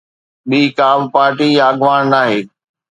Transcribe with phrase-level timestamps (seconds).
[0.49, 2.39] ٻي ڪا به پارٽي يا اڳواڻ ناهي.